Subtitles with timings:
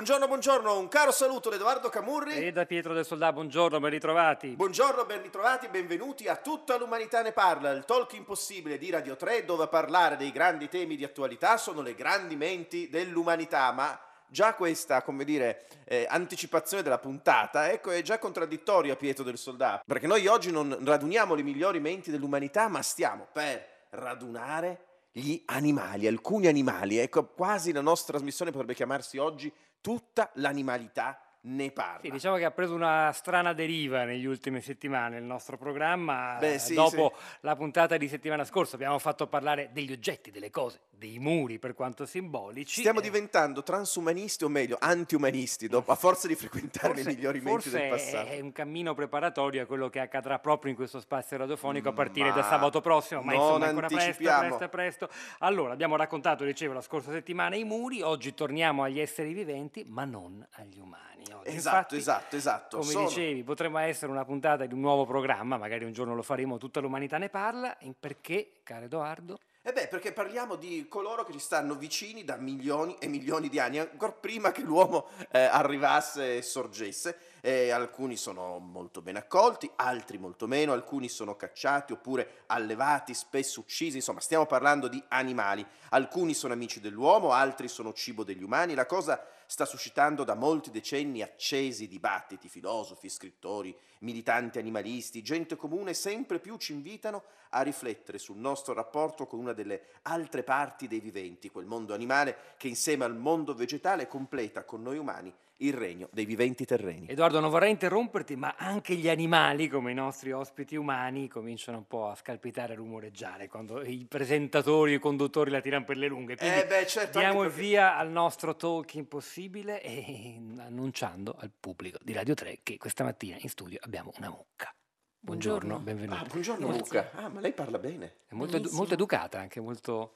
[0.00, 2.32] Buongiorno, buongiorno, un caro saluto da Edoardo Camurri.
[2.32, 4.48] E da Pietro del Soldato, buongiorno, ben ritrovati.
[4.56, 9.44] Buongiorno, ben ritrovati, benvenuti a Tutta l'umanità ne parla, il talk impossibile di Radio 3
[9.44, 14.54] dove a parlare dei grandi temi di attualità sono le grandi menti dell'umanità, ma già
[14.54, 20.06] questa, come dire, eh, anticipazione della puntata, ecco, è già contraddittoria Pietro del Soldato, perché
[20.06, 26.46] noi oggi non raduniamo le migliori menti dell'umanità, ma stiamo per radunare gli animali, alcuni
[26.46, 32.00] animali, ecco, quasi la nostra trasmissione potrebbe chiamarsi oggi Tutta l'animalità ne parla.
[32.02, 36.36] Sì, diciamo che ha preso una strana deriva negli ultime settimane il nostro programma.
[36.38, 40.50] Beh, Eh, sì, Dopo la puntata di settimana scorsa abbiamo fatto parlare degli oggetti, delle
[40.50, 42.80] cose, dei muri per quanto simbolici.
[42.80, 47.40] Stiamo Eh, diventando transumanisti o meglio antiumanisti dopo, a forza di frequentare forse- le migliori
[47.40, 48.28] menti del passato.
[48.28, 52.28] è un cammino preparatorio a quello che accadrà proprio in questo spazio radiofonico a partire
[52.28, 55.08] Ma da sabato prossimo, ma insomma ancora presto, presto, presto.
[55.38, 60.04] Allora, abbiamo raccontato, dicevo, la scorsa settimana i muri, oggi torniamo agli esseri viventi, ma
[60.04, 61.29] non agli umani.
[61.38, 62.78] Oggi, Esatto, infatti, esatto, esatto.
[62.78, 66.22] Come Sono- dicevi, potremmo essere una puntata di un nuovo programma, magari un giorno lo
[66.22, 69.38] faremo, tutta l'umanità ne parla, perché, caro Edoardo?
[69.62, 73.58] Eh beh, perché parliamo di coloro che ci stanno vicini da milioni e milioni di
[73.58, 77.18] anni, ancora prima che l'uomo eh, arrivasse e sorgesse.
[77.40, 83.60] Eh, alcuni sono molto ben accolti, altri molto meno, alcuni sono cacciati oppure allevati, spesso
[83.60, 85.66] uccisi, insomma stiamo parlando di animali.
[85.90, 88.74] Alcuni sono amici dell'uomo, altri sono cibo degli umani.
[88.74, 95.92] La cosa sta suscitando da molti decenni accesi dibattiti, filosofi, scrittori, militanti animalisti, gente comune
[95.94, 101.00] sempre più ci invitano a riflettere sul nostro rapporto con una delle altre parti dei
[101.00, 106.08] viventi, quel mondo animale che insieme al mondo vegetale completa con noi umani il regno
[106.12, 107.06] dei viventi terreni.
[107.08, 111.86] Edoardo, non vorrei interromperti, ma anche gli animali, come i nostri ospiti umani, cominciano un
[111.86, 116.06] po' a scalpitare e rumoreggiare quando i presentatori e i conduttori la tirano per le
[116.08, 116.36] lunghe.
[116.36, 121.50] Quindi Eh beh, certo, diamo il perché- via al nostro talk impossibile e annunciando al
[121.58, 124.74] pubblico di Radio 3 che questa mattina in studio abbiamo una mucca.
[125.22, 125.84] Buongiorno, Buongiorno.
[125.84, 126.20] benvenuta.
[126.20, 126.82] Ah, buongiorno Grazie.
[126.82, 127.10] Luca.
[127.16, 128.14] Ah, ma lei parla bene.
[128.26, 130.14] È molto, edu- molto educata, anche molto...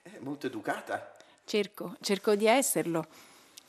[0.00, 1.12] È molto educata.
[1.44, 3.04] Cerco, cerco di esserlo.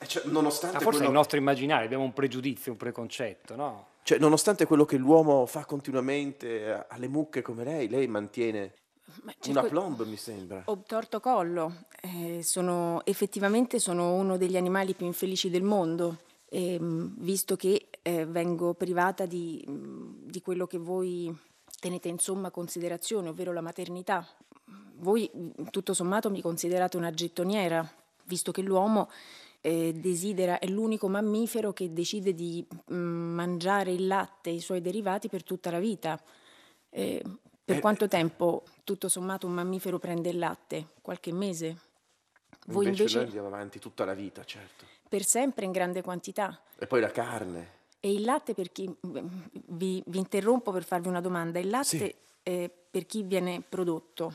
[0.01, 3.55] Eh, cioè, nonostante, Ma forse è il quello, nostro immaginario, abbiamo un pregiudizio, un preconcetto,
[3.55, 3.87] no?
[4.03, 8.73] cioè, nonostante quello che l'uomo fa continuamente a- alle mucche come lei, lei mantiene
[9.23, 10.63] Ma una plomb, mi sembra.
[10.65, 11.83] Ho torto collo.
[12.01, 18.25] Eh, sono, effettivamente sono uno degli animali più infelici del mondo, ehm, visto che eh,
[18.25, 21.31] vengo privata di, mm, di quello che voi
[21.79, 24.25] tenete in somma considerazione, ovvero la maternità.
[24.95, 27.87] Voi, mm, tutto sommato, mi considerate una gettoniera,
[28.23, 29.09] visto che l'uomo
[29.61, 34.81] eh, desidera, è l'unico mammifero che decide di mm, mangiare il latte e i suoi
[34.81, 36.21] derivati per tutta la vita.
[36.89, 37.21] Eh,
[37.63, 40.87] per Eh, quanto tempo, tutto sommato, un mammifero prende il latte?
[41.01, 41.77] Qualche mese?
[42.67, 44.85] Voi invece, invece noi andiamo avanti tutta la vita, certo.
[45.07, 46.59] per sempre in grande quantità.
[46.77, 47.77] E poi la carne.
[47.99, 48.89] E il latte per chi...
[49.01, 51.59] Vi, vi interrompo per farvi una domanda.
[51.59, 52.15] Il latte Sì.
[52.43, 54.33] eh, per chi viene prodotto?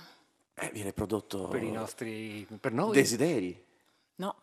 [0.54, 2.46] Eh, viene prodotto Per i nostri...
[2.60, 2.92] per noi.
[2.92, 3.64] desideri.
[4.16, 4.36] No.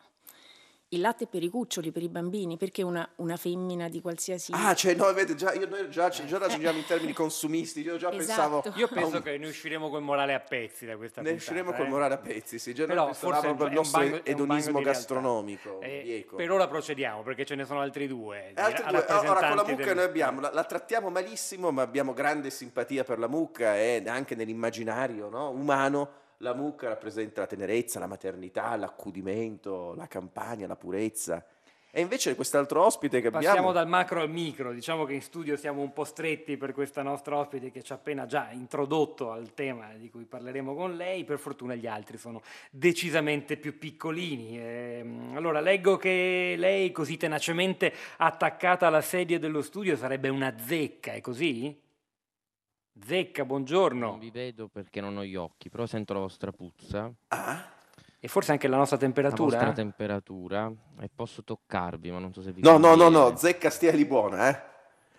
[0.94, 4.52] Il latte per i cuccioli, per i bambini, perché una, una femmina di qualsiasi...
[4.54, 7.80] Ah, cioè, no, vede, già, io, noi già, già ragioniamo in termini consumisti.
[7.80, 8.60] Io già Esatto.
[8.62, 8.78] pensavo.
[8.78, 11.50] Io penso un- che ne usciremo col morale a pezzi da questa Ne puntata.
[11.50, 11.90] usciremo col eh.
[11.90, 12.74] morale a pezzi, sì.
[12.74, 15.80] Già Però forse per il nostro bagno- edonismo gastronomico.
[15.80, 18.52] Eh, per ora procediamo perché ce ne sono altri due.
[18.54, 21.72] E altre di- due- ora con la mucca del- noi abbiamo, la, la trattiamo malissimo,
[21.72, 27.42] ma abbiamo grande simpatia per la mucca e anche nell'immaginario no, umano la mucca rappresenta
[27.42, 31.46] la tenerezza, la maternità, l'accudimento, la campagna, la purezza.
[31.94, 33.74] E invece quest'altro ospite che Passiamo abbiamo...
[33.74, 37.36] dal macro al micro, diciamo che in studio siamo un po' stretti per questa nostra
[37.36, 41.38] ospite che ci ha appena già introdotto al tema di cui parleremo con lei, per
[41.38, 44.58] fortuna gli altri sono decisamente più piccolini.
[44.58, 51.12] Ehm, allora, leggo che lei così tenacemente attaccata alla sedia dello studio sarebbe una zecca,
[51.12, 51.78] è così?
[53.04, 54.10] Zecca, buongiorno.
[54.12, 57.70] Non vi vedo perché non ho gli occhi, però sento la vostra puzza, Ah?
[58.24, 59.58] E forse anche la nostra la temperatura?
[59.58, 63.72] vostra temperatura e posso toccarvi, ma non so se vi No, no, no, no, zecca
[63.72, 64.70] stia lì buona, eh.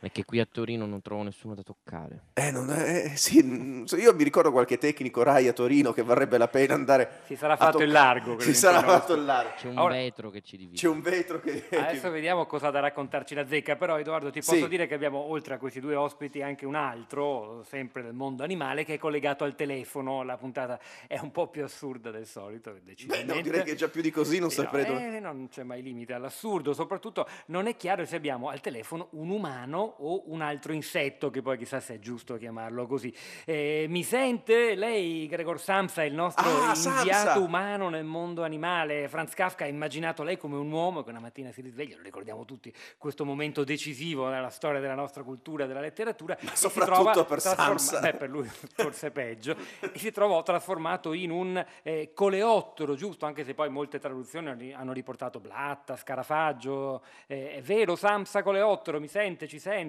[0.02, 2.24] È che qui a Torino non trovo nessuno da toccare.
[2.34, 6.02] Eh, non è, eh, sì, mm, io mi ricordo qualche tecnico Rai a Torino che
[6.02, 7.20] varrebbe la pena andare.
[7.26, 7.84] Si sarà fatto toccare.
[7.86, 8.40] il largo.
[8.40, 9.52] Si sarà intorno fatto il largo.
[9.58, 10.76] C'è un Ora- vetro che ci divide.
[10.76, 11.66] C'è un vetro che.
[11.70, 14.66] Adesso che- vediamo cosa ha da raccontarci la zecca, però Edoardo ti posso Sì.
[14.68, 18.84] dire che abbiamo oltre a questi due ospiti anche un altro, sempre del mondo animale,
[18.84, 20.24] che è collegato al telefono.
[20.24, 22.74] La puntata è un po' più assurda del solito,
[23.06, 25.16] Beh, no, direi che già più di così non Sì, saprei no, dove.
[25.16, 29.30] eh, non c'è mai limite all'assurdo, soprattutto non è chiaro se abbiamo al telefono un
[29.30, 33.14] umano o un altro insetto, che poi chissà se è giusto chiamarlo così.
[33.44, 36.98] Eh, mi sente lei, Gregor Samsa, il nostro Ah, Samsa!
[36.98, 39.08] inviato umano nel mondo animale?
[39.08, 42.44] Franz Kafka ha immaginato lei come un uomo che una mattina si risveglia, lo ricordiamo
[42.44, 46.36] tutti, questo momento decisivo nella storia della nostra cultura e della letteratura.
[46.40, 48.00] si soprattutto per trasforma- Samsa.
[48.00, 53.26] beh, per lui forse peggio, e si trovò trasformato in un eh, coleottero, giusto?
[53.26, 57.02] Anche se poi molte traduzioni hanno- hanno riportato blatta, scarafaggio.
[57.26, 59.80] Eh, è vero, Samsa coleottero, mi sente, ci sente?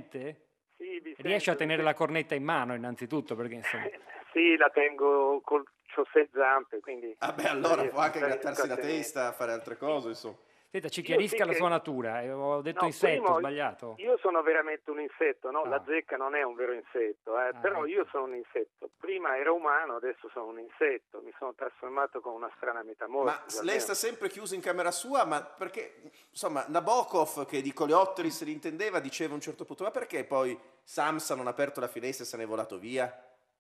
[0.78, 3.84] Sì, vi Riesce a tenere la cornetta in mano innanzitutto, perché insomma...
[4.34, 5.64] Sì, la tengo col
[6.12, 7.16] sei zampe, quindi...
[7.20, 10.38] Ah, beh, allora riesco- può anche grattarsi la testa, fare altre cose, insomma.
[10.74, 12.22] Senta, ci chiarisca sì la sua natura.
[12.24, 13.94] eh, Ho detto No, insetto, primo, ho sbagliato?
[14.00, 15.62] Io sono veramente un insetto, no?
[15.62, 15.68] Ah.
[15.70, 17.86] La zecca non è un vero insetto, eh, Ah, però ecco.
[17.86, 18.90] io sono un insetto.
[18.98, 21.22] Prima ero umano, adesso sono un insetto.
[21.24, 23.64] Mi sono trasformato con una strana Ma metamorfosi.
[23.64, 28.44] lei sta sempre chiuso in camera sua, ma perché, insomma, Nabokov, che di coleotteri se
[28.44, 31.88] li intendeva, diceva a un certo punto, ma perché poi Samsa non ha aperto la
[31.88, 33.16] finestra e se n'è volato via?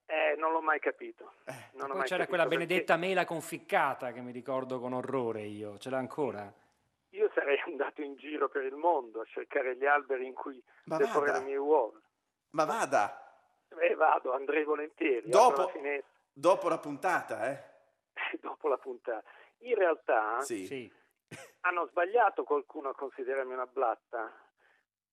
[0.07, 1.33] Eh, non l'ho mai capito.
[1.45, 4.79] Eh, Non ho Poi mai c'era capito quella perché benedetta mela conficcata che mi ricordo
[4.79, 5.77] con orrore io.
[5.77, 6.51] Ce l'ha ancora?
[7.13, 10.97] Io sarei andato in giro per il mondo a cercare gli alberi in cui Ma
[10.97, 11.37] deporre vada.
[11.39, 11.99] le mie uova.
[12.51, 13.17] Ma vada,
[13.69, 15.27] E vado, andrei volentieri.
[15.29, 15.99] Dopo- la
[16.31, 17.63] dopo la puntata, eh?
[18.41, 19.23] dopo la puntata.
[19.59, 20.65] In realtà Sì.
[20.65, 20.91] Sì.
[21.61, 24.31] hanno sbagliato qualcuno a considerarmi una blatta,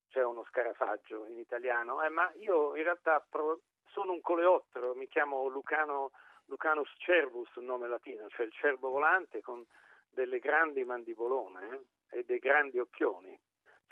[0.09, 5.09] cioè uno scarafaggio in italiano, eh, ma io in realtà pro- sono un coleottero, mi
[5.09, 6.11] chiamo Lucano,
[6.47, 9.65] Lucanus cervus, un nome latino, cioè il cervo volante con
[10.13, 13.39] delle grandi mandibolone eh, e dei grandi occhioni.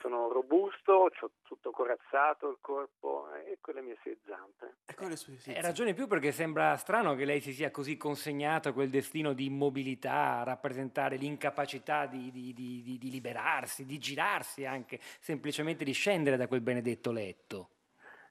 [0.00, 1.10] Sono robusto, ho
[1.42, 4.76] tutto corazzato il corpo eh, e con le mie sei zampe.
[4.86, 5.60] Ecco le sue sì, E sì.
[5.60, 9.46] ragione più perché sembra strano che lei si sia così consegnato a quel destino di
[9.46, 15.92] immobilità, a rappresentare l'incapacità di, di- di- di- di liberarsi, di girarsi anche, semplicemente di
[15.92, 17.70] scendere da quel benedetto letto.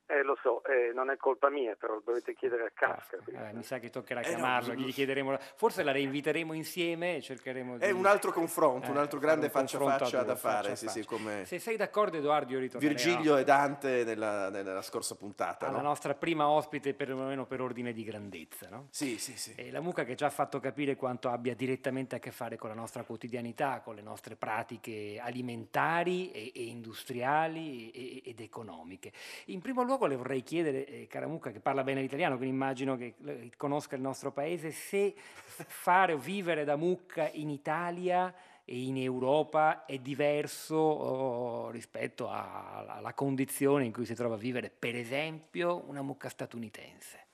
[0.10, 3.18] Eh, lo so, eh, non è colpa mia, però lo dovete chiedere a Kafka.
[3.26, 7.18] Eh, mi sa che toccherà Eh, no, chiamarlo, bisogna- gli chiederemo, forse la reinviteremo insieme
[7.18, 7.84] e cercheremo di...
[7.84, 10.24] È un altro confronto, un eh, altro fare grande un faccia a confronto faccia da
[10.32, 11.16] due, faccia fare, a sì, sì, faccia.
[11.16, 15.78] come Se sei d'accordo Edoardo io ritornerò Virgilio e Dante nella, nella scorsa puntata, alla
[15.82, 15.84] no?
[15.90, 18.88] nostra prima ospite perlomeno per ordine di grandezza, no?
[18.92, 19.56] Sì, sì, sì.
[19.58, 22.70] E la mucca che ci ha fatto capire quanto abbia direttamente a che fare con
[22.70, 29.12] la nostra quotidianità, con le nostre pratiche alimentari e, e industriali e- ed economiche.
[29.48, 32.96] In primo luogo le vorrei chiedere, eh, cara mucca, che parla bene l'italiano, quindi immagino
[32.96, 38.34] che eh, conosca il nostro paese, se fare o vivere da mucca in Italia
[38.64, 44.38] e in Europa è diverso oh, rispetto a- alla condizione in cui si trova a
[44.38, 47.26] vivere, per esempio, una mucca statunitense.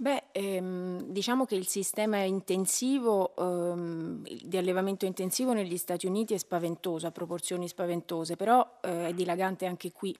[0.00, 6.38] Beh, ehm, diciamo che il sistema intensivo ehm, di allevamento intensivo negli Stati Uniti è
[6.38, 10.16] spaventoso, a proporzioni spaventose, però eh, è dilagante anche qui.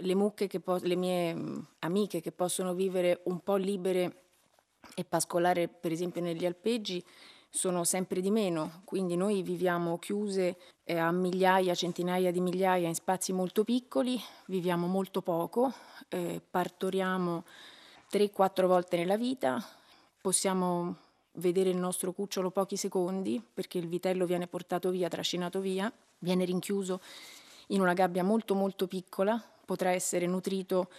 [0.00, 4.22] Le mucche, che po- le mie mm, amiche che possono vivere un po' libere
[4.94, 7.04] e pascolare, per esempio, negli alpeggi,
[7.52, 12.94] sono sempre di meno, quindi noi viviamo chiuse eh, a migliaia, centinaia di migliaia in
[12.94, 15.72] spazi molto piccoli, viviamo molto poco,
[16.08, 17.44] eh, partoriamo
[18.12, 19.62] 3-4 volte nella vita,
[20.20, 20.96] possiamo
[21.34, 26.44] vedere il nostro cucciolo pochi secondi perché il vitello viene portato via, trascinato via, viene
[26.44, 27.00] rinchiuso
[27.68, 30.90] in una gabbia molto molto piccola, potrà essere nutrito,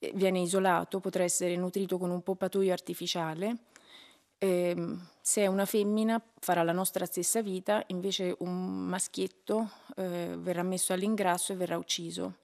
[0.00, 3.58] eh, viene isolato, potrà essere nutrito con un poppatoio artificiale.
[4.38, 10.64] Ehm, se è una femmina farà la nostra stessa vita, invece un maschietto eh, verrà
[10.64, 12.38] messo all'ingrasso e verrà ucciso.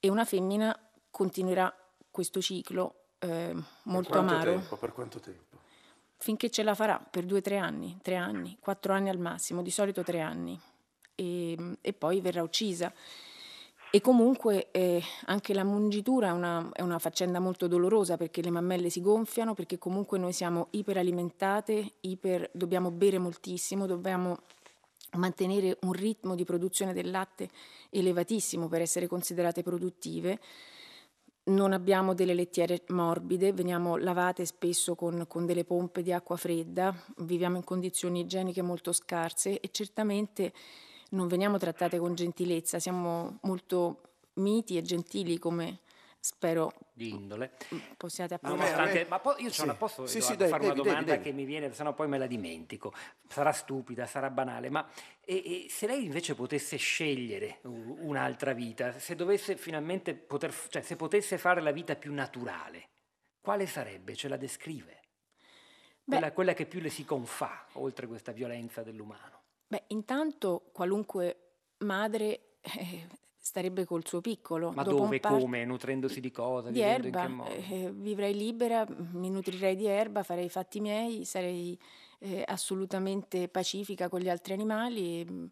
[0.00, 0.76] E una femmina
[1.12, 1.72] continuerà
[2.10, 5.58] questo ciclo eh, molto per amaro Tempo, per quanto tempo?
[6.16, 9.62] finché ce la farà per due o tre anni, tre anni, quattro anni al massimo,
[9.62, 10.60] di solito tre anni,
[11.14, 12.92] e, e poi verrà uccisa.
[13.92, 18.50] E comunque eh, anche la mungitura è una, è una faccenda molto dolorosa perché le
[18.50, 24.42] mammelle si gonfiano, perché comunque noi siamo iperalimentate, iper, dobbiamo bere moltissimo, dobbiamo
[25.14, 27.48] mantenere un ritmo di produzione del latte
[27.90, 30.38] elevatissimo per essere considerate produttive.
[31.42, 36.94] Non abbiamo delle lettiere morbide, veniamo lavate spesso con, con delle pompe di acqua fredda,
[37.16, 40.52] viviamo in condizioni igieniche molto scarse e certamente
[41.10, 44.02] non veniamo trattate con gentilezza, siamo molto
[44.34, 45.80] miti e gentili come
[46.22, 47.52] spero di indole.
[47.96, 49.62] possiate nonostante- ma po- io Sì.
[49.62, 51.22] una, posso Sì, Edoardo, sì, fare una domanda devi, devi.
[51.22, 52.92] che mi viene, sennò poi me la dimentico.
[53.26, 54.86] Sarà stupida, sarà banale, ma
[55.24, 60.96] e- e se lei invece potesse scegliere un'altra vita, se dovesse finalmente poter, cioè se
[60.96, 62.90] potesse fare la vita più naturale,
[63.40, 64.14] quale sarebbe?
[64.14, 65.00] Ce la descrive?
[66.04, 66.16] Beh.
[66.16, 69.39] Quella, quella che più le si confà, oltre questa violenza dell'umano.
[69.70, 71.36] Beh, intanto qualunque
[71.78, 74.72] madre eh, starebbe col suo piccolo.
[74.72, 77.50] Ma Dopo dove, par- come, nutrendosi di cosa, Di erba, che modo?
[77.50, 81.78] eh, vivrei libera, mi nutrirei di erba, farei i fatti miei, sarei
[82.18, 85.50] eh, assolutamente pacifica con gli altri animali, e, mh,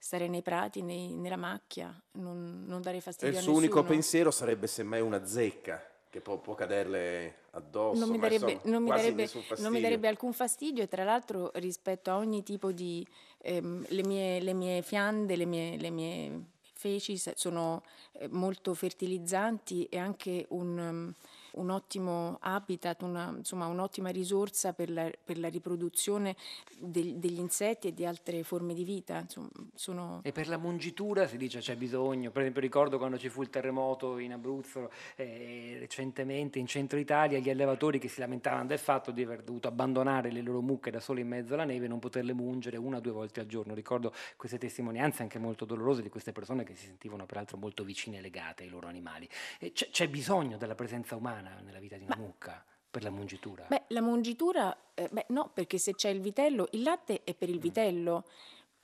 [0.00, 3.84] starei nei prati, nei- nella macchia, non, non darei E fastidio il a suo unico
[3.84, 7.98] pensiero sarebbe semmai una zecca che può, può caderle addosso.
[7.98, 11.52] non mi, darebbe, insomma, non mi darebbe- non mi darebbe alcun fastidio e tra l'altro
[11.54, 13.06] rispetto a ogni tipo di...
[13.38, 19.84] ehm, le, mie, le mie fiande, le mie, le mie feci sono eh, molto fertilizzanti
[19.84, 21.14] e anche un, um,
[21.52, 26.36] un ottimo habitat, una, insomma un'ottima risorsa per la, per la riproduzione
[26.78, 29.18] del- degli insetti e di altre forme di vita.
[29.18, 30.20] Insomma, sono...
[30.22, 33.50] E per la mungitura si dice c'è bisogno, per esempio ricordo quando ci fu il
[33.50, 39.10] terremoto in Abruzzo eh, recentemente in centro Italia, gli allevatori che si lamentavano del fatto
[39.10, 41.98] di aver dovuto abbandonare le loro mucche da sole in mezzo alla neve e non
[41.98, 43.74] poterle mungere una o due volte al giorno.
[43.74, 48.18] Ricordo queste testimonianze anche molto dolorose di queste persone che si sentivano peraltro molto vicine
[48.18, 49.28] e legate ai loro animali.
[49.58, 53.64] C'è, c'è bisogno della presenza umana nella vita di una mucca per la mungitura?
[53.68, 57.48] Beh, la mungitura, eh, beh, no, perché se c'è il vitello, il latte è per
[57.48, 57.52] Mm.
[57.52, 58.24] il vitello.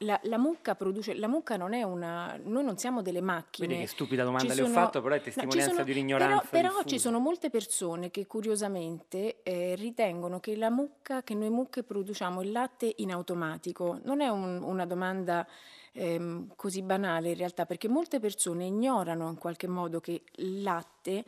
[0.01, 3.67] La, la mucca produce, la mucca non è una, noi non siamo delle macchine.
[3.69, 6.47] Vedi che stupida domanda Ci le ho fatto, però è no, testimonianza sono- di un'ignoranza
[6.51, 11.49] Però, però ci sono molte persone che curiosamente eh, ritengono che la mucca, che noi
[11.49, 13.99] mucche produciamo il latte in automatico.
[14.05, 15.47] Non è un- una domanda
[15.93, 21.25] ehm, così banale in realtà, perché molte persone ignorano in qualche modo che il latte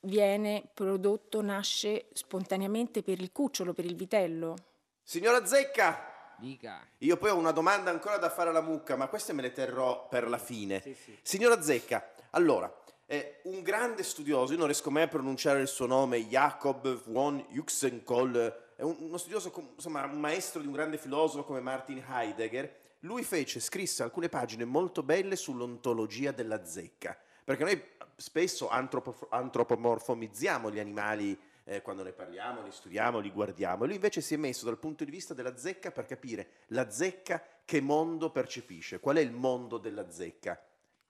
[0.00, 4.56] viene prodotto, nasce spontaneamente per il cucciolo, per il vitello.
[5.02, 6.86] Signora Zecca, Dica.
[6.98, 10.08] io poi ho una domanda ancora da fare alla mucca, ma queste me le terrò
[10.08, 10.80] per la fine.
[10.80, 11.18] Sì, sì.
[11.22, 12.72] Signora Zecca, allora,
[13.06, 17.44] eh, un grande studioso, io non riesco mai a pronunciare il suo nome, Jacob von
[17.50, 22.78] Juxenkoll, è un- uno studioso, insomma, un maestro di un grande filosofo come Martin Heidegger,
[23.00, 27.82] lui fece, scrisse alcune pagine molto belle sull'ontologia della zecca, perché noi
[28.20, 34.20] spesso antropo- antropomorfomizziamo gli animali eh, quando ne parliamo, li studiamo, li guardiamo, lui invece
[34.20, 38.30] si è messo dal punto di vista della zecca per capire la zecca che mondo
[38.30, 40.60] percepisce, qual è il mondo della zecca.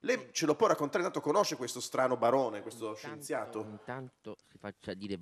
[0.03, 3.59] Lei ce lo può raccontare, tanto conosce questo strano barone, questo Intanto- scienziato?
[3.69, 5.17] Intanto si faccia dire.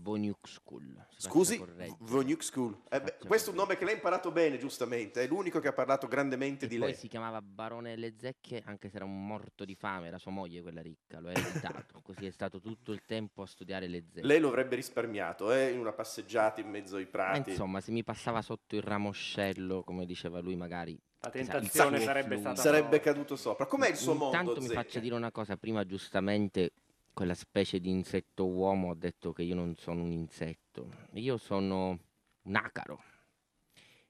[1.18, 1.56] Scusi?
[1.56, 1.96] School.
[2.00, 2.82] Vonyuk School.
[2.90, 5.22] Eh beh, questo è un nome che lei ha imparato bene, giustamente.
[5.24, 6.96] È l'unico che ha parlato grandemente E di poi lei.
[6.96, 10.62] si chiamava Barone delle Zecche, anche se era un morto di fame, era sua moglie
[10.62, 12.00] quella ricca, lo ha ereditato.
[12.02, 14.26] Così è stato tutto il tempo a studiare le zecche.
[14.26, 17.50] Lei lo avrebbe risparmiato, eh, in una passeggiata in mezzo ai Ma prati.
[17.50, 22.38] insomma, se mi passava sotto il ramoscello, come diceva lui, magari La tentazione suo sarebbe
[22.38, 23.66] stata Sarebbe caduto sopra.
[23.66, 24.82] Com'è il suo mondo, Intanto mi Zecca?
[24.82, 26.72] faccia dire una cosa, prima giustamente
[27.14, 32.00] quella specie di insetto uomo ha detto che io non sono un insetto, io sono
[32.44, 33.04] un acaro,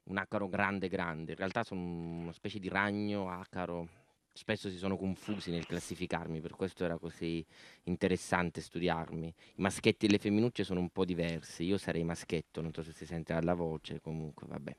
[0.04, 3.88] un acaro grande grande, in realtà sono una specie di ragno acaro,
[4.32, 7.44] spesso si sono confusi nel classificarmi, per questo era così
[7.84, 9.26] interessante studiarmi.
[9.26, 12.92] I maschetti e le femminucce sono un po' diversi, io sarei maschetto, non so se
[12.92, 14.76] si sente dalla voce, comunque vabbè.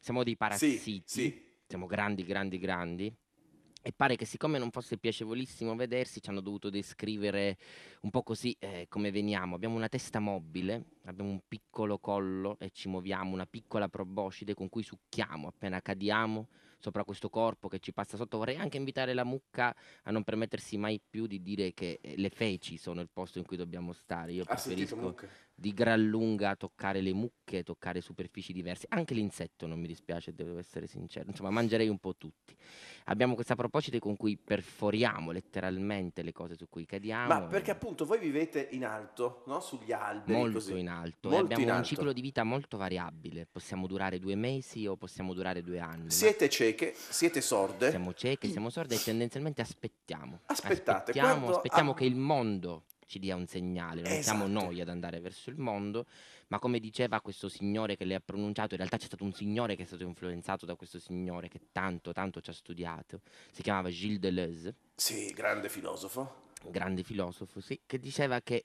[0.00, 1.46] Siamo dei parassiti Sì, sì.
[1.68, 3.14] Siamo grandi, grandi, grandi.
[3.80, 7.58] E pare che siccome non fosse piacevolissimo vedersi, ci hanno dovuto descrivere
[8.02, 9.54] un po' così eh, come veniamo.
[9.54, 14.68] Abbiamo una testa mobile, abbiamo un piccolo collo e ci muoviamo, una piccola proboscide con
[14.68, 18.38] cui succhiamo appena cadiamo sopra questo corpo che ci passa sotto.
[18.38, 19.74] Vorrei anche invitare la mucca
[20.04, 23.44] a non permettersi mai più di dire che eh, le feci sono il posto in
[23.44, 24.32] cui dobbiamo stare.
[24.32, 28.86] Io sentito preferisco di gran lunga toccare le mucche, toccare superfici diverse.
[28.90, 31.28] Anche l'insetto non mi dispiace, devo essere sincero.
[31.28, 32.56] Insomma, mangerei un po' tutti.
[33.06, 37.26] Abbiamo questa proposito con cui perforiamo letteralmente le cose su cui cadiamo.
[37.26, 39.60] Ma perché appunto voi vivete in alto, no?
[39.60, 40.32] Sugli alberi.
[40.38, 40.78] molto così.
[40.78, 41.88] in alto e Molto abbiamo in un alto.
[41.88, 43.46] ciclo di vita molto variabile.
[43.50, 46.04] Possiamo durare due mesi o possiamo durare due anni.
[46.04, 47.90] ma Siete cieche, siete sorde.
[47.90, 50.40] siamo cieche, siamo sorde e tendenzialmente aspettiamo.
[50.46, 51.94] Aspettate, aspettiamo, aspettiamo ah.
[51.94, 54.64] che il mondo ci dia un segnale, non siamo Esatto.
[54.64, 56.04] noi ad andare verso il mondo,
[56.48, 59.76] ma come diceva questo signore che le ha pronunciato, in realtà c'è stato un signore
[59.76, 63.88] che è stato influenzato da questo signore che tanto, tanto ci ha studiato, si chiamava
[63.88, 66.46] Gilles Deleuze, Sì, grande filosofo.
[66.70, 68.64] Grande filosofo, sì, che diceva che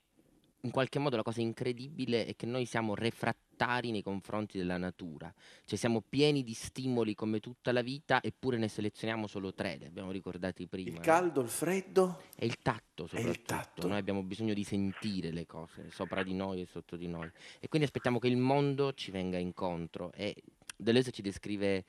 [0.65, 5.33] in qualche modo la cosa incredibile è che noi siamo refrattari nei confronti della natura,
[5.65, 9.85] cioè siamo pieni di stimoli come tutta la vita eppure ne selezioniamo solo tre, li
[9.85, 10.89] abbiamo ricordati prima.
[10.89, 11.01] Il no?
[11.01, 13.87] caldo, il freddo E il tatto e il soprattutto, tatto.
[13.87, 17.67] noi abbiamo bisogno di sentire le cose sopra di noi e sotto di noi e
[17.67, 20.33] quindi aspettiamo che il mondo ci venga incontro e
[20.75, 21.83] Deleuze ci descrive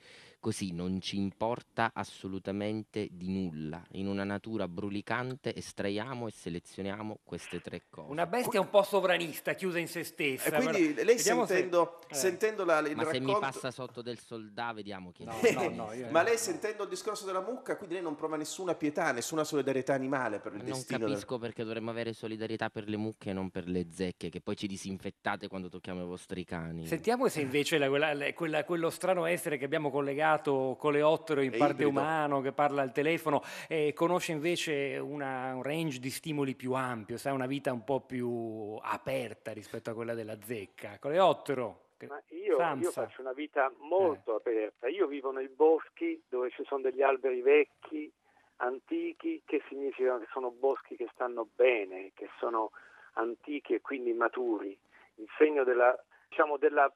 [0.45, 7.61] così, non ci importa assolutamente di nulla, in una natura brulicante estraiamo e selezioniamo queste
[7.61, 8.11] tre cose.
[8.11, 10.49] Una bestia un po' sovranista, chiusa in se stessa.
[10.49, 12.13] E quindi però- lei vediamo se- sentendo, eh.
[12.13, 13.39] sentendo la, il Ma se mi racconto...
[13.39, 15.51] passa sotto del soldà, vediamo chi è.
[15.51, 18.37] No, no, no, io- Ma lei sentendo il discorso della mucca, quindi lei non prova
[18.37, 22.69] nessuna pietà, nessuna solidarietà animale per il Non destino del- capisco perché dovremmo avere solidarietà
[22.69, 26.05] per le mucche e non per le zecche, che poi ci disinfettate quando tocchiamo i
[26.05, 26.85] vostri cani.
[26.85, 31.51] Sentiamo se invece la- quella- la- quella- quello strano essere che abbiamo collegato coleottero in
[31.53, 31.89] È parte ibrido.
[31.89, 37.17] umano, che parla al telefono, eh, conosce invece una- un range di stimoli più ampio,
[37.17, 40.97] sa, una vita un po' più aperta rispetto a quella della zecca.
[40.99, 41.81] Coleottero,
[42.29, 44.87] io, io faccio una vita molto aperta.
[44.87, 48.11] Io vivo nei boschi dove ci sono degli alberi vecchi,
[48.57, 52.71] antichi, che significa che sono boschi che stanno bene, che sono
[53.13, 54.77] antichi e quindi maturi,
[55.15, 55.97] il segno della,
[56.29, 56.91] diciamo, della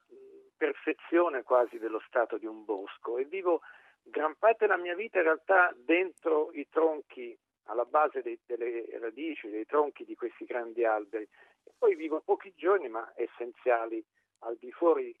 [0.60, 3.16] perfezione quasi dello stato di un bosco.
[3.16, 3.62] E vivo
[4.02, 9.48] gran parte della mia vita in realtà dentro i tronchi, alla base dei- delle radici,
[9.48, 11.26] dei tronchi di questi grandi alberi.
[11.64, 14.04] E poi vivo pochi giorni, ma essenziali,
[14.40, 15.16] al di fuori,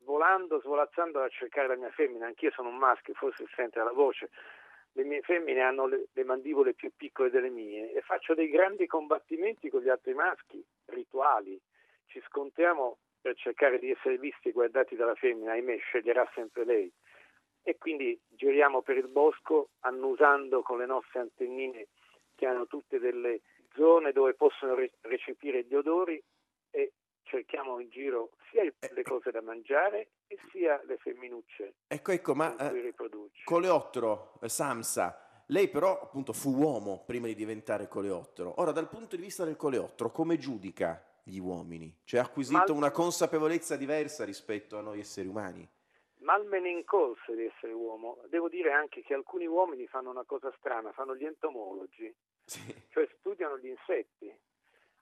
[0.00, 2.26] volando, svolazzando a cercare la mia femmina.
[2.26, 4.28] Anch'io sono un maschio, forse sente la voce.
[4.92, 8.86] Le mie femmine hanno le, le mandibole più piccole delle mie e faccio dei grandi
[8.86, 11.58] combattimenti con gli altri maschi, rituali.
[12.06, 16.92] Ci scontriamo per cercare di essere visti e guardati dalla femmina, ahimè, sceglierà sempre lei.
[17.60, 21.88] E quindi giriamo per il bosco annusando con le nostre antennine
[22.36, 23.40] che hanno tutte delle
[23.74, 26.22] zone dove possono re- recepire gli odori
[26.70, 26.92] e
[27.24, 32.54] cerchiamo in giro sia le cose da mangiare e sia le femminucce Ecco, ecco, ma
[32.56, 32.94] eh.
[33.42, 38.60] Coleottero, eh, Samsa, lei però appunto fu uomo prima di diventare coleottero.
[38.60, 41.92] Ora, dal punto di vista del coleottero, come giudica gli uomini?
[42.04, 45.68] Cioè ha acquisito Ma- una consapevolezza diversa rispetto a noi esseri umani?
[46.18, 48.18] Mal me ne incolse di essere uomo.
[48.28, 52.12] Devo dire anche che alcuni uomini fanno una cosa strana, fanno gli entomologi,
[52.44, 52.60] Sì.
[52.90, 54.32] cioè studiano gli insetti.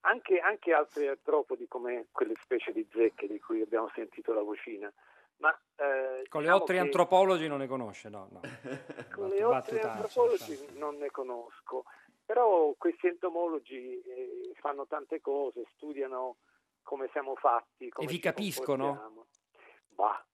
[0.06, 4.90] Anche, anche altri artropodi come quelle specie di zecche di cui abbiamo sentito la vocina.
[5.36, 8.40] Ma, eh, Con le diciamo otri che- antropologi non ne conosce, no, no.
[9.14, 11.84] Con le battutaccia, antropologi non ne conosco,
[12.24, 16.36] però questi entomologi eh, fanno tante cose, studiano
[16.82, 17.88] come siamo fatti.
[17.88, 19.26] Come E vi capiscono?
[19.88, 20.24] Bah,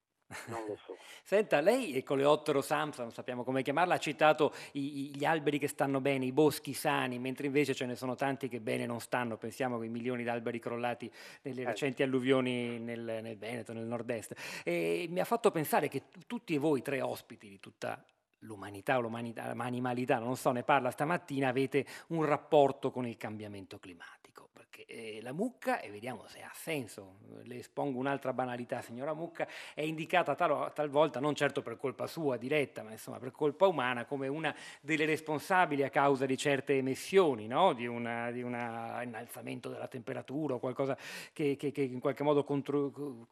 [0.47, 0.97] non lo so.
[1.23, 5.69] Senta, lei e Coleottero Samsa, non sappiamo come chiamarla, ha citato i- gli alberi che
[5.69, 9.37] stanno bene, i boschi sani, mentre invece ce ne sono tanti che bene non stanno.
[9.37, 11.11] Pensiamo ai milioni di alberi crollati
[11.43, 11.67] nelle Eh.
[11.67, 14.63] recenti alluvioni nel, nel Veneto, nel nord-est.
[14.65, 18.03] E mi ha fatto pensare che t- tutti voi tre ospiti di tutta
[18.41, 24.19] l'umanità o l'animalità, non so, ne parla stamattina, avete un rapporto con il cambiamento climatico.
[24.53, 29.47] Perché eh, la mucca, e vediamo se ha senso, le espongo un'altra banalità, signora Mucca,
[29.75, 34.05] è indicata tal- talvolta, non certo per colpa sua diretta, ma insomma per colpa umana,
[34.05, 37.73] come una delle responsabili a causa di certe emissioni, no?
[37.73, 40.97] di un innalzamento della temperatura o qualcosa
[41.33, 43.27] che, che- che in qualche modo contro-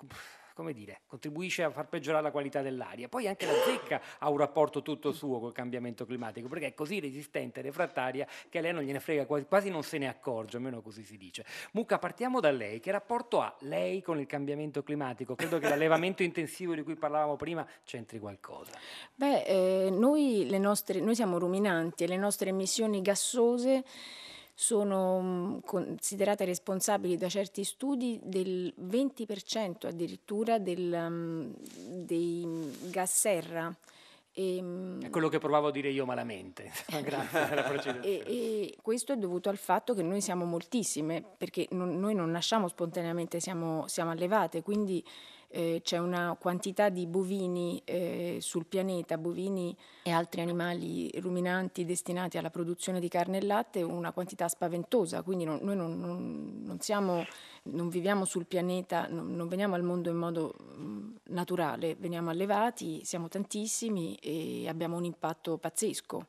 [0.58, 3.06] come dire, contribuisce a far peggiorare la qualità dell'aria.
[3.06, 6.98] Poi anche la zecca ha un rapporto tutto suo col cambiamento climatico, perché è così
[6.98, 10.82] resistente e refrattaria che a lei non gliene frega, quasi, non se ne accorge, almeno
[10.82, 11.44] così si dice.
[11.74, 12.80] Mucca, partiamo da lei.
[12.80, 15.36] Che rapporto ha lei con il cambiamento climatico?
[15.36, 18.72] Credo che l'allevamento intensivo di cui parlavamo prima c'entri qualcosa.
[19.14, 23.84] Beh, eh, noi, nostre- noi siamo ruminanti e le nostre emissioni gassose
[24.60, 31.54] sono considerate responsabili da certi studi del 20% addirittura del,
[31.86, 32.44] dei
[32.90, 33.72] gas serra.
[34.32, 36.72] E, È quello che provavo a dire io malamente.
[36.90, 38.00] Precisazione.
[38.02, 42.28] e, e questo è dovuto al fatto che noi siamo moltissime, perché non- noi non
[42.28, 45.04] nasciamo spontaneamente, siamo, siamo allevate, quindi
[45.48, 52.38] eh, c'è una quantità di bovini eh, sul pianeta, bovini e altri animali ruminanti destinati
[52.38, 56.80] alla produzione di carne e latte, una quantità spaventosa, quindi non- noi non, non- non
[56.80, 57.24] siamo,
[57.64, 63.28] non viviamo sul pianeta, non, veniamo al mondo in modo mm, naturale, veniamo allevati, siamo
[63.28, 66.26] tantissimi e abbiamo un impatto pazzesco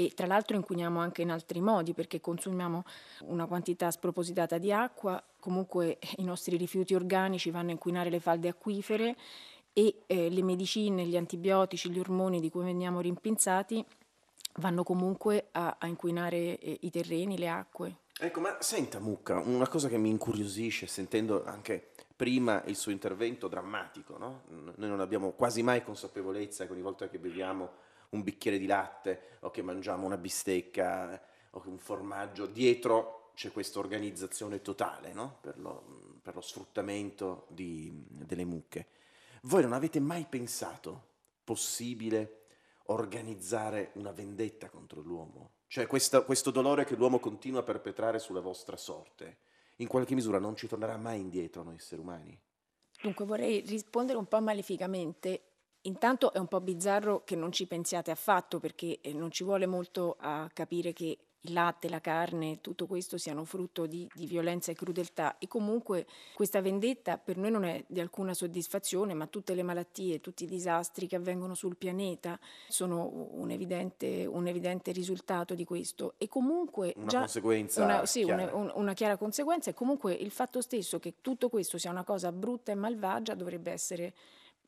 [0.00, 2.84] e tra l'altro inquiniamo anche in altri modi perché consumiamo
[3.24, 8.48] una quantità spropositata di acqua, comunque i nostri rifiuti organici vanno a inquinare le falde
[8.48, 9.14] acquifere
[9.74, 13.84] e eh, le medicine, gli antibiotici, gli ormoni di cui veniamo rimpinzati
[14.54, 17.96] vanno comunque a, a inquinare eh, i terreni, le acque.
[18.18, 23.48] Ecco, ma senta Mucca, una cosa che mi incuriosisce sentendo anche prima il suo intervento
[23.48, 24.42] drammatico, no?
[24.76, 29.38] Noi non abbiamo quasi mai consapevolezza che ogni volta che beviamo un bicchiere di latte
[29.40, 31.20] o che mangiamo una bistecca
[31.50, 35.38] o un formaggio, dietro c'è questa organizzazione totale no?
[35.40, 38.88] per, lo, per, lo, sfruttamento di, delle mucche.
[39.42, 41.08] Voi non avete mai pensato
[41.44, 42.44] possibile
[42.86, 45.52] organizzare una vendetta contro l'uomo?
[45.68, 49.38] Cioè questa, questo dolore che l'uomo continua a perpetrare sulla vostra sorte,
[49.76, 52.38] in qualche misura non ci tornerà mai indietro noi esseri umani?
[53.00, 55.49] Dunque vorrei rispondere un po' maleficamente.
[55.82, 59.66] Intanto è un po' bizzarro che non ci pensiate affatto perché eh, non ci vuole
[59.66, 64.70] molto a capire che il latte, la carne, tutto questo siano frutto di, di, violenza
[64.70, 65.38] e crudeltà.
[65.38, 70.20] E comunque questa vendetta per noi non è di alcuna soddisfazione, ma tutte le malattie,
[70.20, 72.38] tutti i disastri che avvengono sul pianeta
[72.68, 76.14] sono un evidente, un evidente risultato di questo.
[76.18, 78.54] E comunque una già conseguenza una, sì, chiara.
[78.54, 79.70] Una, una chiara conseguenza.
[79.70, 83.70] E comunque il fatto stesso che tutto questo sia una cosa brutta e malvagia dovrebbe
[83.70, 84.12] essere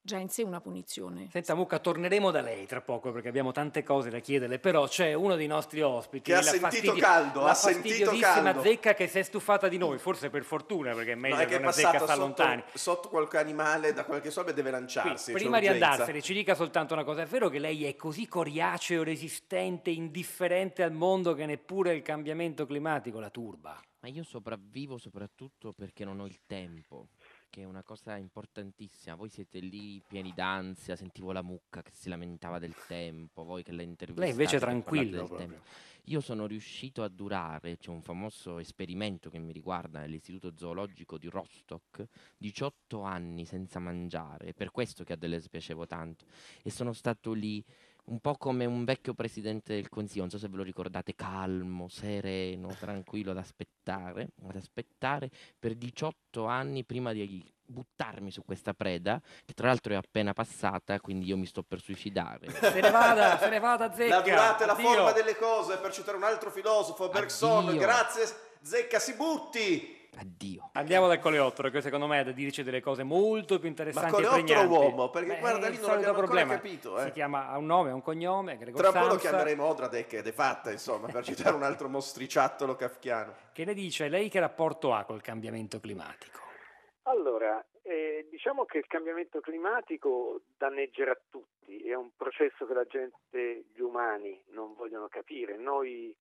[0.04, 1.28] già in sé una punizione.
[1.30, 5.14] Senta Mucca, torneremo da lei tra poco perché abbiamo tante cose da chiederle, però c'è
[5.14, 8.62] uno dei nostri ospiti, che ha sentito fastidio- caldo, ha sentito fastidiosissima caldo.
[8.62, 11.46] zecca che si è stufata di noi, forse per fortuna perché è meglio No, è
[11.46, 12.64] che una zecca sta sotto, lontani.
[12.74, 15.32] sotto qualche animale da qualche solve e deve Qui, lanciarsi.
[15.32, 18.26] c'è prima di andarsene, ci dica soltanto una cosa: è vero che lei è così
[18.26, 23.80] coriaceo, resistente, indifferente al mondo che neppure il cambiamento climatico la turba?
[24.00, 27.06] Ma io sopravvivo soprattutto perché non ho il tempo,
[27.52, 29.14] che è una cosa importantissima.
[29.14, 33.72] Voi siete lì pieni d'ansia, sentivo la mucca che si lamentava del tempo, voi che
[33.72, 34.26] la intervistate.
[34.26, 35.36] Lei invece tranquillo del proprio.
[35.36, 35.62] tempo.
[36.06, 41.28] Io sono riuscito a durare, c'è un famoso esperimento che mi riguarda nell'istituto zoologico di
[41.28, 42.06] Rostock,
[42.38, 46.24] 18 anni senza mangiare, è per questo che a Deleuze piacevo tanto.
[46.62, 47.62] E sono stato lì
[48.04, 51.88] un po' come un vecchio presidente del consiglio, non so se ve lo ricordate, calmo,
[51.88, 59.20] sereno, tranquillo ad aspettare, ad aspettare per 18 anni prima di buttarmi su questa preda,
[59.44, 62.50] che tra l'altro è appena passata, quindi io mi sto per suicidare.
[62.52, 64.16] Se ne vada, se ne vada, zecca.
[64.16, 67.68] La durata e la forma delle cose, per citare un altro filosofo, Bergson.
[67.68, 67.80] Addio.
[67.80, 68.24] Grazie,
[68.62, 70.00] Zecca, si butti!
[70.22, 70.70] Addio.
[70.75, 74.09] Andiamo dal coleottero, che secondo me ha da dirci delle cose molto più Ma interessanti
[74.09, 74.72] e coleottero pregnanti.
[74.75, 76.55] uomo, perché Beh, guarda lì il non abbiamo ancora problema.
[76.55, 76.98] capito.
[77.01, 77.05] eh.
[77.05, 79.29] Si chiama, ha un nome, ha un cognome, Gregor Tra un po' lo Samsa.
[79.29, 83.35] chiameremo Odradek ed è fatta, insomma, per citare un altro mostriciattolo kafkiano.
[83.53, 84.09] Che ne dice?
[84.09, 86.40] Lei che rapporto ha col cambiamento climatico?
[87.05, 93.64] Allora, eh, diciamo che il cambiamento climatico danneggerà tutti, è un processo che la gente,
[93.75, 95.57] gli umani, non vogliono capire.
[95.57, 96.14] Noi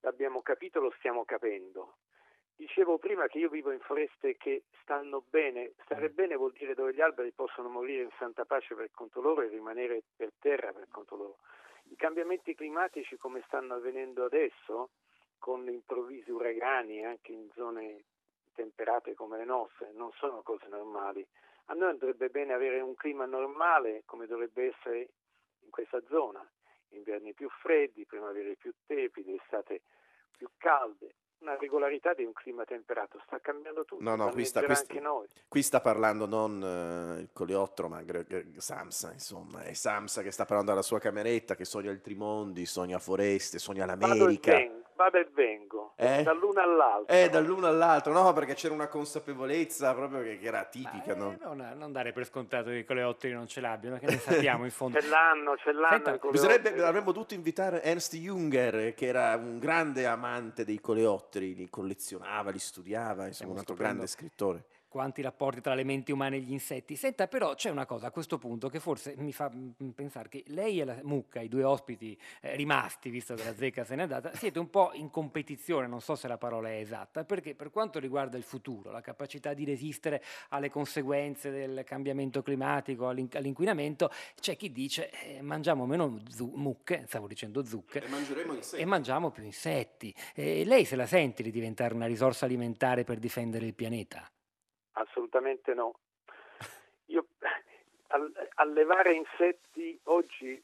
[0.00, 1.96] l'abbiamo capito, lo stiamo capendo.
[2.58, 6.94] Dicevo prima che io vivo in foreste che stanno bene, stare bene vuol dire dove
[6.94, 10.88] gli alberi possono morire in santa pace per conto loro e rimanere per terra per
[10.90, 11.36] conto loro.
[11.90, 14.88] I cambiamenti climatici come stanno avvenendo adesso,
[15.38, 18.04] con improvvisi uragani anche in zone
[18.54, 21.24] temperate come le nostre, non sono cose normali.
[21.66, 25.08] A noi andrebbe bene avere un clima normale come dovrebbe essere
[25.60, 26.44] in questa zona,
[26.88, 29.82] inverni più freddi, primavere più tepide, estate
[30.36, 33.20] più calde, una regolarità di un clima temperato.
[33.26, 35.26] Sta cambiando tutto, No, no, qui sta- qui sta- anche noi.
[35.48, 39.62] Qui sta parlando non eh, il coleottero, ma Gre- Gre- Samsa, insomma.
[39.62, 43.84] È Samsa che sta parlando dalla sua cameretta, che sogna altri mondi, sogna foreste, sogna
[43.86, 44.52] Vado e, l'America.
[44.52, 46.22] vengo, vado e vengo, Eh?
[46.22, 47.14] dall'uno all'altro.
[47.14, 51.36] Eh, dall'uno all'altro, no, perché c'era una consapevolezza proprio che, che era tipica, Eh, no?
[51.40, 54.70] non, non dare per scontato che i coleotteri non ce l'abbiano, che ne sappiamo in
[54.70, 54.98] fondo.
[55.00, 56.18] Ce l'hanno, ce l'hanno.
[56.34, 62.50] Senta, avremmo dovuto invitare Ernst Junger, che era un grande amante dei coleotteri, li collezionava,
[62.50, 64.64] li studiava, insomma, Stiamo un altro scoprendo grande scrittore.
[64.96, 66.96] Quanti rapporti tra le menti umane e gli insetti.
[66.96, 70.42] Senta, però c'è una cosa a questo punto che forse mi fa mm, pensare che
[70.46, 74.02] lei e la Mucca, i due ospiti eh, rimasti, visto che la zecca se n'è
[74.02, 77.70] andata, siete un po' in competizione, non so se la parola è esatta, perché per
[77.70, 84.10] quanto riguarda il futuro, la capacità di resistere alle conseguenze del cambiamento climatico, all'in- all'inquinamento,
[84.40, 88.08] c'è chi dice eh, mangiamo meno zu- mucche, stavo dicendo zucche, E
[88.80, 90.14] e mangiamo più insetti.
[90.34, 94.26] E lei se la sente di diventare una risorsa alimentare per difendere il pianeta?
[94.98, 95.98] Assolutamente no.
[97.06, 97.26] Io,
[98.08, 100.62] al- allevare insetti oggi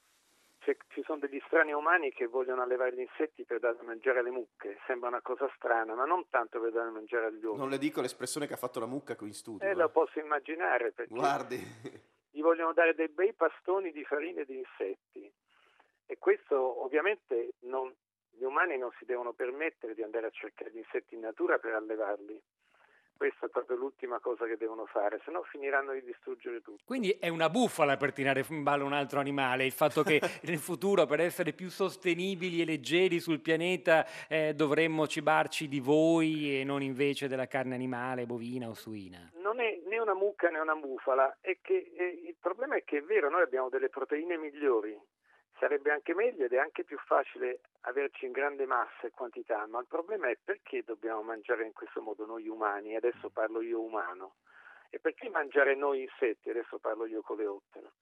[0.60, 4.20] c'è- ci sono degli strani umani che vogliono allevare gli insetti per dare da mangiare
[4.20, 4.78] alle mucche.
[4.86, 7.58] Sembra una cosa strana, ma non tanto per dare da mangiare agli uomini.
[7.60, 9.66] Non le dico l'espressione che ha fatto la mucca qui in studio.
[9.66, 9.74] Eh, eh.
[9.74, 11.58] lo posso immaginare perché Guardi.
[12.30, 15.30] gli vogliono dare dei bei pastoni di farine di insetti
[16.06, 17.94] e questo ovviamente non-
[18.30, 21.74] gli umani non si devono permettere di andare a cercare gli insetti in natura per
[21.74, 22.40] allevarli
[23.16, 26.82] Questa è proprio l'ultima cosa che devono fare, se no finiranno di distruggere tutto.
[26.84, 30.58] Quindi è una bufala per tirare in ballo un altro animale, il fatto che nel
[30.58, 36.64] futuro per essere più sostenibili e leggeri sul pianeta eh, dovremmo cibarci di voi e
[36.64, 39.30] non invece della carne animale, bovina o suina.
[39.34, 42.98] Non è né una mucca né una bufala, è che eh, il problema è che
[42.98, 44.98] è vero, noi abbiamo delle proteine migliori,
[45.62, 49.78] sarebbe anche meglio ed è anche più facile averci in grande massa e quantità, ma
[49.78, 54.34] il problema è perché dobbiamo mangiare in questo modo noi umani, adesso parlo io umano,
[54.90, 57.92] e perché mangiare noi insetti, adesso parlo io coleottero.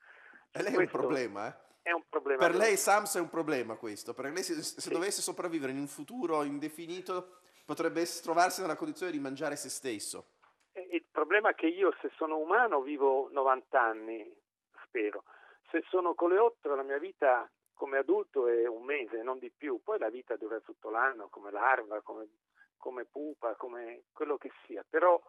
[0.53, 1.69] E lei è un problema, eh?
[1.83, 2.47] È un problema.
[2.47, 4.89] Per lei Sams è un problema questo, perché lei se, se sì.
[4.89, 10.31] dovesse sopravvivere in un futuro indefinito potrebbe trovarsi nella condizione di mangiare se stesso.
[10.73, 14.35] Il problema è che io se sono umano vivo 90 anni,
[14.83, 15.25] spero.
[15.71, 19.99] Se sono coleottero la mia vita come adulto è un mese, non di più, poi
[19.99, 22.29] la vita dura tutto l'anno, come larva, come,
[22.77, 25.21] come pupa, come quello che sia, però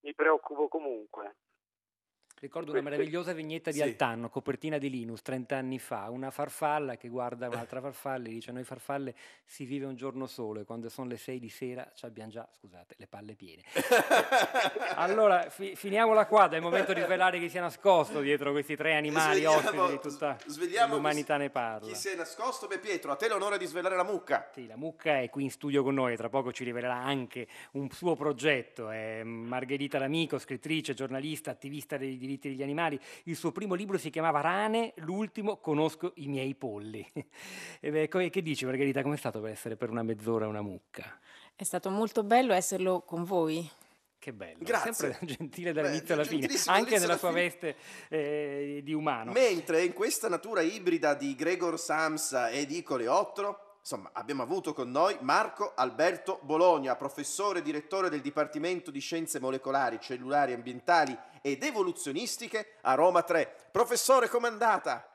[0.00, 1.36] mi preoccupo comunque.
[2.40, 3.82] Ricordo una meravigliosa vignetta di sì.
[3.82, 8.52] Altanno, copertina di Linus, 30 anni fa, una farfalla che guarda un'altra farfalla e dice
[8.52, 12.04] noi farfalle si vive un giorno solo e quando sono le 6 di sera ci
[12.04, 13.62] abbiamo già, scusate, le palle piene.
[14.96, 18.76] allora, fi- finiamola qua, è il momento di svelare chi si è nascosto dietro questi
[18.76, 20.38] tre animali svegliamo, ospiti di tutta
[20.88, 21.88] l'umanità ne parla.
[21.88, 22.66] Chi si è nascosto?
[22.66, 24.50] Beh Pietro, a te l'onore di svelare la mucca.
[24.52, 27.90] Sì, la mucca è qui in studio con noi, tra poco ci rivelerà anche un
[27.90, 32.98] suo progetto, è Margherita L'Amico, scrittrice, giornalista, attivista dei diritti diritti degli animali.
[33.24, 37.06] Il suo primo libro si chiamava Rane, l'ultimo Conosco i miei polli.
[37.80, 41.18] e beh, che dici Margherita, com'è stato per essere per una mezz'ora una mucca?
[41.54, 43.68] È stato molto bello esserlo con voi.
[44.18, 44.92] Che bello, Grazie.
[44.94, 47.76] sempre gentile dall'inizio alla fine, anche nella sua veste
[48.08, 49.32] eh, di umano.
[49.32, 54.90] Mentre in questa natura ibrida di Gregor Samsa e di Coleottero, Insomma, abbiamo avuto con
[54.90, 61.14] noi Marco Alberto Bologna, professore e direttore del Dipartimento di Scienze Molecolari, Cellulari, Ambientali
[61.46, 63.68] ed Evoluzionistiche a Roma 3.
[63.70, 65.10] Professore, com'è andata?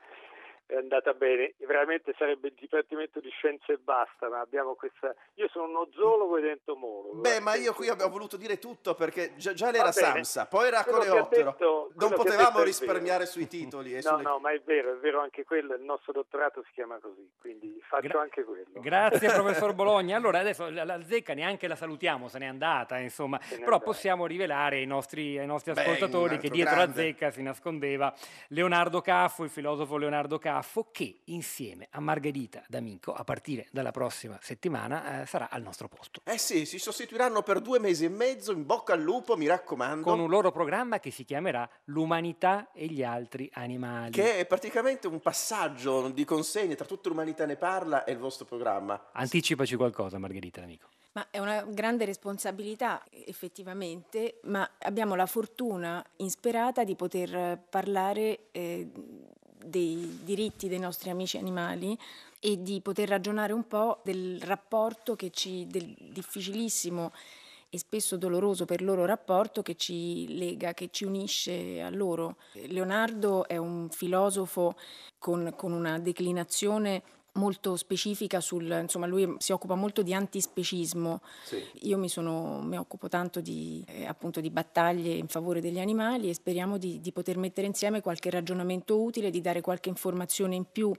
[0.70, 5.12] È andata bene, veramente sarebbe il Dipartimento di Scienze e basta, ma abbiamo questa...
[5.34, 7.20] Io sono uno zoologo ed entomologo.
[7.20, 10.84] Beh, ma io qui abbiamo voluto dire tutto perché già, già l'era Samsa, poi era
[10.84, 13.94] Coleottero, non potevamo risparmiare sui titoli.
[13.94, 14.22] no, sulle...
[14.22, 17.80] no, ma è vero, è vero anche quello, il nostro dottorato si chiama così, quindi
[17.82, 18.80] faccio Gra- anche quello.
[18.80, 23.38] Grazie professor Bologna, allora adesso la, la, zecca neanche la salutiamo, se n'è andata, insomma,
[23.38, 23.78] però andata.
[23.80, 26.96] possiamo rivelare ai nostri, ai nostri ascoltatori Beh, che dietro grande.
[26.96, 28.14] la zecca si nascondeva
[28.48, 33.92] Leonardo Caffo, il filosofo Leonardo Caffo, Scaffo che insieme a Margherita D'Amico a partire dalla
[33.92, 36.20] prossima settimana eh, sarà al nostro posto.
[36.24, 40.04] Eh sì, si sostituiranno per due mesi e mezzo, in bocca al lupo, mi raccomando.
[40.04, 44.10] Con un loro programma che si chiamerà L'umanità e gli altri animali.
[44.10, 48.44] Che è praticamente un passaggio di consegne tra tutta l'umanità ne parla e il vostro
[48.44, 49.08] programma.
[49.12, 50.88] Anticipaci qualcosa Margherita D'Amico.
[51.12, 58.88] Ma è una grande responsabilità effettivamente, ma abbiamo la fortuna insperata di poter parlare eh,
[59.64, 61.96] dei diritti dei nostri amici animali
[62.38, 67.12] e di poter ragionare un po' del rapporto che ci, del difficilissimo
[67.68, 72.36] e spesso doloroso per loro rapporto che ci lega, che ci unisce a loro.
[72.66, 74.74] Leonardo è un filosofo
[75.18, 77.02] con, con una declinazione
[77.34, 81.62] molto specifica sul, insomma lui si occupa molto di antispecismo, sì.
[81.82, 86.28] io mi, sono, mi, occupo tanto di, eh, appunto di battaglie in favore degli animali
[86.28, 90.66] e speriamo di, di poter mettere insieme qualche ragionamento utile, di dare qualche informazione in
[90.70, 90.92] più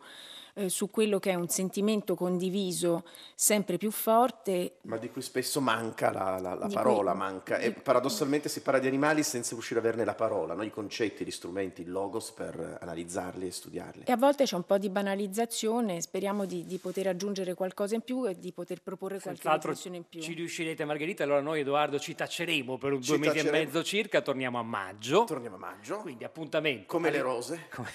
[0.53, 3.03] eh, su quello che è un sentimento condiviso
[3.35, 4.77] sempre più forte.
[4.83, 7.57] Ma di cui spesso manca la, la, la parola, cui, manca.
[7.57, 10.63] E paradossalmente si parla di animali senza riuscire a averne la parola, no?
[10.63, 14.03] i concetti, gli strumenti, il logos per analizzarli e studiarli.
[14.05, 18.01] E a volte c'è un po' di banalizzazione, speriamo di, di poter aggiungere qualcosa in
[18.01, 20.21] più e di poter proporre qualche riflessione in più.
[20.21, 23.83] Ci riuscirete Margherita, allora noi Edoardo ci tacceremo per un ci due mesi e mezzo
[23.83, 25.25] circa, torniamo a maggio.
[25.25, 25.97] Torniamo a maggio.
[25.97, 26.85] Quindi appuntamento.
[26.87, 27.17] Come alle...
[27.17, 27.67] le rose.
[27.73, 27.89] Come...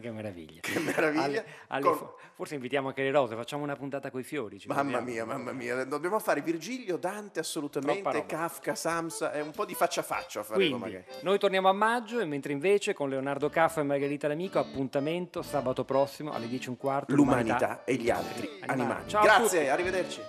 [0.00, 0.60] che meraviglia.
[0.60, 1.22] Che meraviglia.
[1.22, 1.97] Alle, alle
[2.34, 4.60] Forse invitiamo anche le rose, facciamo una puntata con i fiori.
[4.66, 9.74] Mamma mia, mamma mia, dobbiamo fare Virgilio, Dante assolutamente, Kafka, Samsa, è un po' di
[9.74, 11.22] faccia a faccia faremo Quindi, magari.
[11.22, 15.84] Noi torniamo a maggio, e mentre invece con Leonardo Caffo e Margherita L'Amico, appuntamento sabato
[15.84, 17.14] prossimo alle 10 e un quarto.
[17.14, 18.80] L'umanità, l'umanità e gli altri animali.
[18.80, 19.08] animali.
[19.08, 20.20] Ciao Grazie, arrivederci.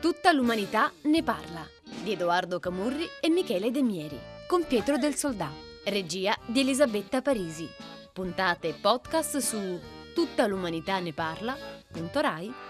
[0.00, 1.64] Tutta l'umanità ne parla,
[2.02, 5.50] di Edoardo Camurri e Michele De Mieri, con Pietro del Soldà,
[5.84, 7.68] regia di Elisabetta Parisi.
[8.12, 12.60] Puntate e podcast su tutta l'umanità ne parla.rai.it